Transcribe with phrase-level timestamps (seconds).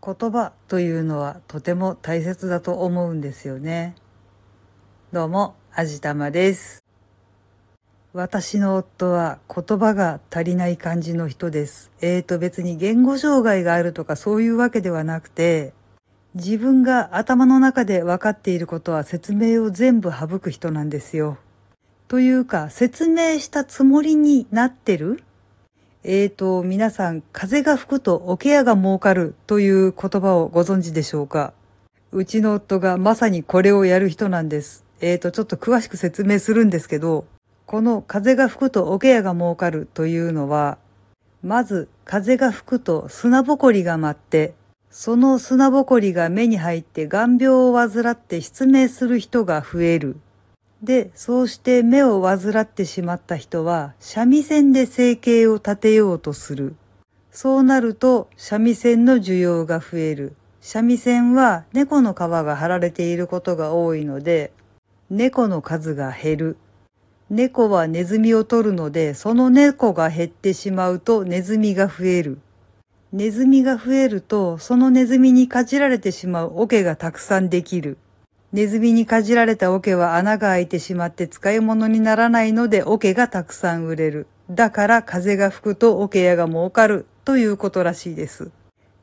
[0.00, 3.96] 言葉というのはとても大切だと思うんですよね。
[5.12, 6.84] どうも、あじたまです。
[8.12, 11.90] 私の夫は言葉が足りない感じの人です。
[12.00, 15.72] えーと別に言語障害があるとかそういうわけではなくて、
[16.34, 21.38] 自分が頭の中で分かっていることは説明を全部省く人なんですよ。
[22.06, 25.24] というか、説明したつもりになってる
[26.04, 31.52] えーと、皆さん、風が吹くと桶屋が儲かるという言葉をご存知でしょうか？
[32.12, 34.84] うちの夫がまさにこれをやる人なんです。
[35.00, 37.26] えーと、ちょっと詳しく説明するんですけど、
[37.66, 40.78] この風が吹くと桶屋が儲かるというのは、
[41.42, 44.54] まず風が吹くと砂ぼこりが舞って、
[44.90, 50.16] その砂ぼこりが目に入って眼病を患って失明する人が増える。
[50.82, 56.76] で、そうして目を患ってしまった人は、三味線で生計を立てようとする。
[57.32, 60.34] そうなると、三味線の需要が増える。
[60.60, 64.52] 三味線は猫の皮が貼られていることが多いので、
[65.10, 66.56] 猫の数が減る。
[67.30, 72.38] 猫はネズミを取るので、その猫が減ってしまうとネズミが増える。
[73.12, 77.98] ネズミが増えると、そのネズミにかじられてしまう桶がたくさんできる。
[78.50, 84.26] ネズミにかじられた桶は穴が開いてしまって使い物にならないので桶がたくさん売れる。
[84.50, 88.50] だから風が吹くと桶屋が儲かるということらしいです。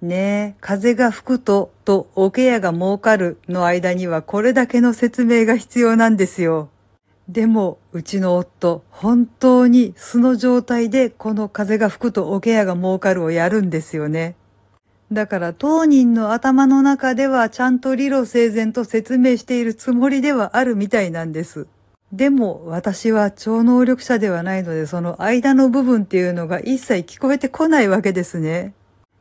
[0.00, 6.70] ねえ、風が吹くとと桶屋が儲かるの間にはこれだけの説明が必要なんですよ。
[7.28, 14.36] でも、うちの夫、本当に素の状態でこの風が吹くと桶屋が儲かるをやるんですよね。
[15.12, 21.66] だから当人の頭の中ではちゃんと理路整然と説明しているつもりではあるみたいなんです。
[22.12, 28.72] でも私は超能力者ではないのでその間の部分っていうのが一切聞こえてこないわけですね。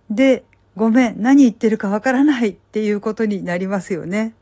[0.09, 0.43] で、
[0.75, 4.33] ごめん、何言ってるかわからないっていうことになりますよね。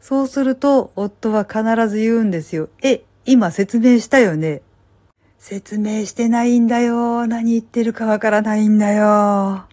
[0.00, 2.68] そうすると夫は必ず言うんですよ。
[2.82, 4.62] え、今説明したよね。
[5.38, 7.26] 説明してないんだよ。
[7.26, 9.67] 何言ってるかわからないんだよ。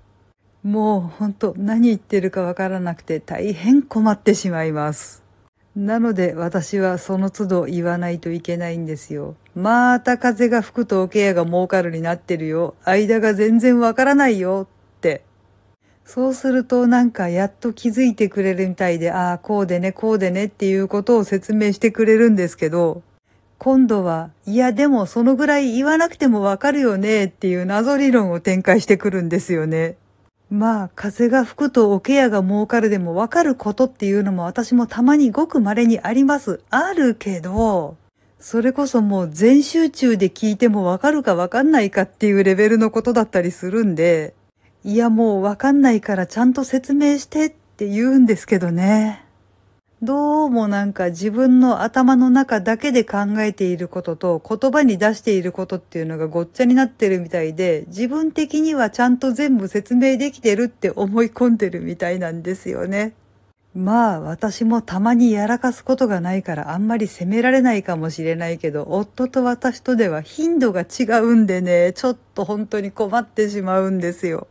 [0.65, 5.23] もうほんと何言ってるかわからなくて大変困ってしまいます。
[5.75, 9.35] なので私はその都度言わないといけないんですよ。
[9.53, 12.73] また風が吹くと桶屋が儲かるになってるよ。
[12.83, 15.21] 間が全然わからないよって。
[16.03, 23.03] そうするとなんかやっと気づいてくれるみたいで、ああ、こうでね、こうでねっていうことを説明してくれるんですけど、
[23.59, 29.97] 今度は、いやでもそのぐらい言わなくてもわかるよねっていう謎理論を展開してくるんですよね。
[30.51, 36.61] まあ、風が吹くとおケアが儲かるでもわかることっていうのも私もたまにごく稀にあります。
[36.69, 37.97] あるけど、
[38.39, 44.35] それこそもう全集中で聞いてもわかるかわかんないかっていうレベルのことだったりするんで、
[44.83, 49.25] いやもうわかんないからちゃんと説明してって言うんですけどね。
[50.05, 63.13] どうもなんか自分の頭の中だけで考えていることと言葉に出していることっていうのがごっちゃになってるみたいで、自分的にはちゃんと全部説明できてるって思い込んでるみたいなんですよね。
[63.73, 74.47] まあ私もたまにやらかすことがないからあんまり責められないかもしれないけど、夫と私とでは頻度が違うんでね、ちょっと本当に困ってしまうんですよ。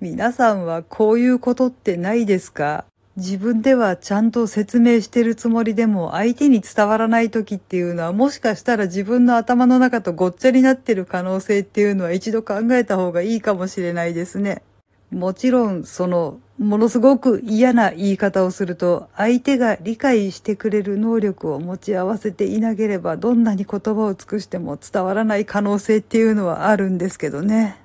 [0.00, 2.86] 皆さんはこういうことってないですか？
[3.16, 14.62] 自分ではちゃんと説明してるつもりでも相手に伝わらない時っていうのはもしかしたら自分の頭の中とごっちゃになってる可能性っていうのは一度考えた方がいいかもしれないですね。
[15.10, 27.79] もちろんそのものすごく嫌な言い方をすると相手が理解してくれる能力を持ち合わせていなければどんなに言葉を尽くしても伝わらない可能性っていうのはあるんですけどね。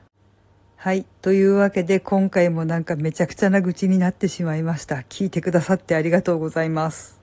[0.76, 1.06] はい。
[1.22, 4.98] というわけで今回もなんかめちゃくちゃな愚痴になってしまいました。
[5.10, 7.20] 聞いてくださってありがとうございます。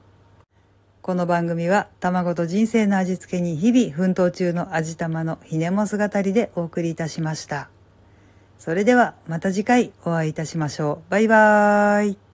[1.00, 7.68] この番組は卵と人生の味付けに日々奮闘中の味玉のひねも姿りでお送りいたしました。
[8.58, 11.10] それではまた次回お会いいたしましょう。
[11.10, 12.22] バイバーイ。